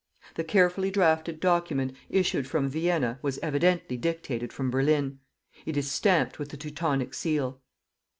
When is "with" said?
6.39-6.49